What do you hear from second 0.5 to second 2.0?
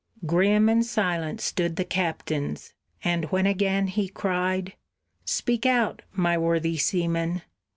and silent stood the